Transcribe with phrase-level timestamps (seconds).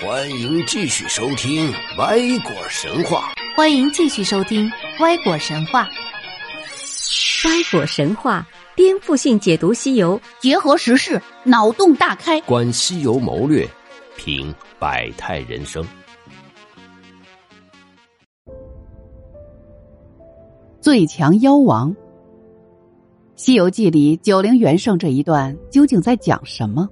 [0.00, 3.32] 欢迎继续收听《歪果神话》。
[3.56, 4.64] 欢迎继续收听
[5.02, 5.84] 《歪果神话》。
[7.48, 13.68] 歪果神话颠覆性解读西游，结合时事，脑洞大开，观西游谋略，
[14.16, 15.84] 品百态人生。
[20.80, 21.90] 最强妖王，
[23.34, 26.88] 《西游记》里九灵元圣这一段究竟在讲什么？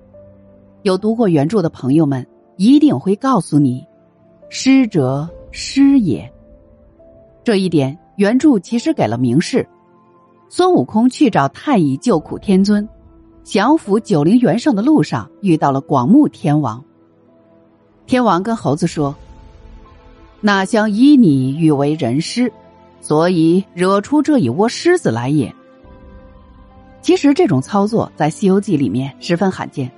[0.83, 2.27] 有读过原著的朋友们。
[2.57, 3.87] 一定会告诉你，
[4.49, 6.33] 师者，师也。
[7.45, 9.67] 这一点原著其实给了明示。
[10.49, 12.89] 孙悟空去找太乙救苦天尊，
[13.43, 16.83] 降服九灵元圣的路上遇到了广目天王。
[18.07, 19.15] 天王跟猴子说
[20.41, 22.53] ：“那想依你欲为人师，
[23.01, 25.53] 所以惹出这一窝狮子来也。”
[27.03, 29.89] 其实这种操作在《西游记》里面十分罕见。《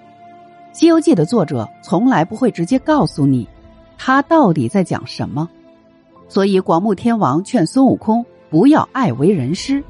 [0.72, 3.48] 西游记》的作者从来不会直接告诉你，
[3.96, 5.48] 他到底在讲什么，
[6.28, 9.82] 所以广目天王劝孙悟空不要爱为人师，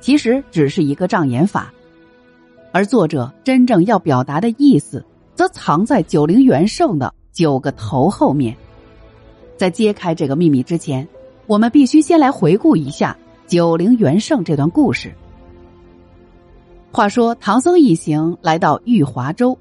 [0.00, 1.72] 其实只是一个障眼法，
[2.72, 5.04] 而作者真正要表达的意思，
[5.34, 8.56] 则藏在九灵元圣的九个头后面。
[9.56, 11.06] 在揭开这个秘密之前，
[11.46, 15.14] 我们必须先来回顾一下九灵元圣这段故事。
[16.90, 19.56] 话说唐僧一行来到玉华州。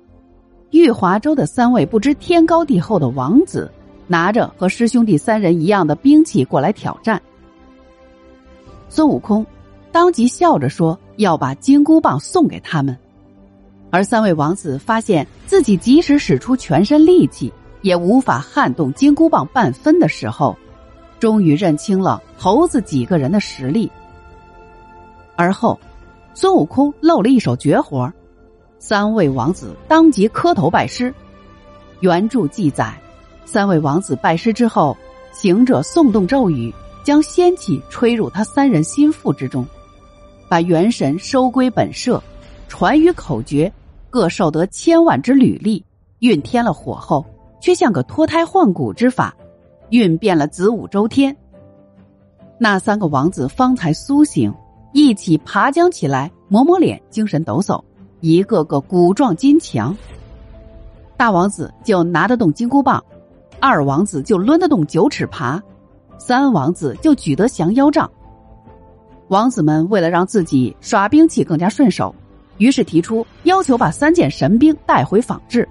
[0.74, 3.72] 玉华州的三位不知天高地厚的王子，
[4.08, 7.22] 拿着和师兄弟三人一样的兵器过来挑战。
[8.90, 9.46] 孙悟空
[9.92, 12.98] 当即笑着说：“要把金箍棒送给他们。”
[13.92, 20.58] 而三位王子发现自己即使使出全身力气，也无法撼动金箍棒半分的时候，
[21.20, 23.92] 终于认清了猴子几个人的实力。
[25.36, 25.80] 而后，
[26.34, 28.12] 孙悟空露了一手绝活
[28.86, 31.16] 三位王子当即磕头拜师。
[32.02, 32.94] 原著记载，
[33.46, 34.98] 三位王子拜师之后，
[35.32, 36.70] 行者诵动咒语，
[37.02, 39.66] 将仙气吹入他三人心腹之中，
[40.50, 42.22] 把元神收归本舍，
[42.68, 43.72] 传于口诀，
[44.10, 45.82] 各受得千万之履历。
[46.20, 47.26] 运添了火后，
[47.62, 49.34] 却像个脱胎换骨之法，
[49.92, 51.34] 运变了子午周天。
[52.58, 54.54] 那三个王子方才苏醒，
[54.92, 57.82] 一起爬将起来，抹抹脸，精神抖擞。
[58.24, 59.94] 一个个骨壮筋强，
[61.18, 63.04] 大王子就拿得动金箍棒，
[63.60, 65.62] 二王子就抡得动九齿耙，
[66.18, 68.10] 三王子就举得降妖杖。
[69.28, 72.16] 王子们为了让自己耍兵器更加顺手，
[72.60, 75.68] 于是提出要求把三件神兵带回仿制。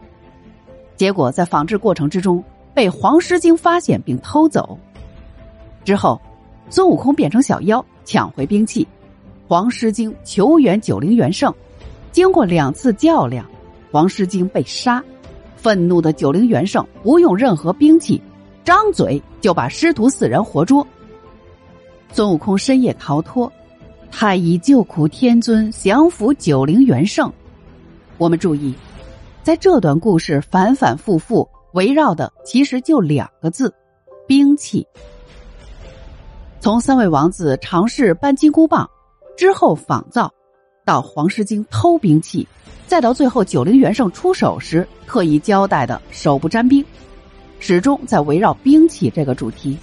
[0.94, 4.78] 结果在仿制过程之中被黄狮精发现并偷走。
[5.86, 6.20] 之后，
[6.69, 8.86] 孙悟空变成小妖抢回兵器，
[9.48, 11.50] 黄狮精求援九灵元圣。
[12.12, 13.45] 经过两次较量，
[13.91, 15.03] 黄狮精被杀。
[15.56, 18.21] 愤怒的九灵元圣不用任何兵器，
[18.65, 20.87] 张嘴就把师徒四人活捉。
[22.12, 23.50] 孙悟空深夜逃脱，
[24.11, 27.33] 太乙救苦天尊降服九灵元圣。
[28.19, 28.75] 我们注意，
[29.44, 33.73] 在这段故事反反复复围绕的其实就两个字：
[34.27, 34.87] 兵器。
[36.59, 38.91] 从三位王子尝试搬金箍棒
[39.37, 40.33] 之后仿造。
[40.84, 42.47] 到黄狮精偷兵器，
[42.87, 46.84] 再到最后九灵元圣出手时特意交代的手不沾兵，
[47.60, 49.76] 始终在围绕兵器这个主题。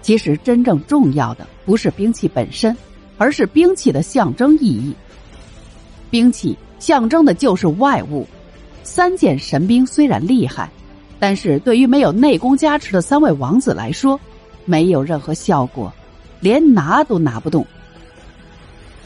[0.00, 2.76] 其实真正重要的不是兵器本身，
[3.18, 4.94] 而是兵器的象征意义。
[6.10, 8.26] 兵器象征的就是外物。
[8.82, 10.70] 三件神兵虽然厉害，
[11.18, 14.18] 但是对于没有内功加持的三位王子来说，
[14.64, 15.92] 没有任何效果，
[16.38, 17.66] 连拿都拿不动。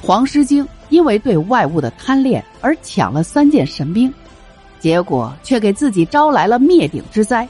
[0.03, 4.12] 黄狮精因为对外物的贪恋而抢了三件神兵，
[4.78, 7.49] 结果却给自己招来了灭顶之灾。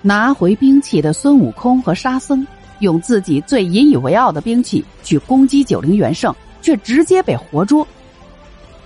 [0.00, 2.44] 拿回兵器的孙悟空和沙僧
[2.80, 7.86] 用自己最引以为傲的兵器去攻击九灵元圣，却直接被活捉。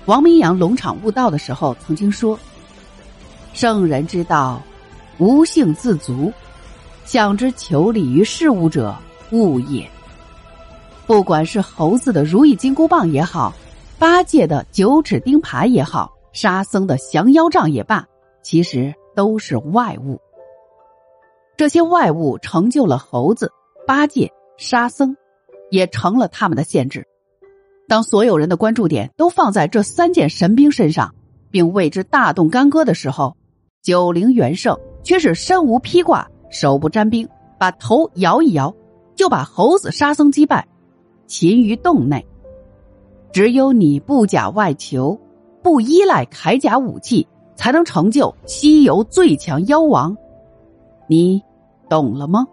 [0.05, 2.39] 王明阳龙场悟道的时候曾经说
[3.55, 4.61] ：“圣人之道，
[5.19, 6.31] 无性自足，
[7.07, 8.95] 想之求理于事物者，
[9.31, 9.89] 物也。”
[11.07, 13.55] 不管是猴子的如意金箍棒也好，
[13.97, 18.05] 八戒的九齿钉耙也好，沙僧的降妖杖也罢，
[18.43, 20.21] 其实都是外物。
[21.57, 23.53] 这些外物成就了猴子、
[23.87, 25.17] 八戒、沙僧，
[25.71, 27.07] 也成了他们的限制。
[27.87, 31.15] 当所有人的关注点都放在这三件神兵身上，
[31.53, 33.37] 并为之大动干戈的时候，
[33.81, 37.29] 九灵元圣却是身无披挂、手不沾兵，
[37.61, 38.75] 把头摇一摇，
[39.15, 40.67] 就把猴子、沙僧击败。
[41.27, 42.25] 擒于洞内，
[43.33, 45.19] 只有你不假外求，
[45.63, 50.17] 不依赖铠甲武器，才能成就西游最强妖王。
[51.09, 51.43] 你
[51.89, 52.47] 懂了吗？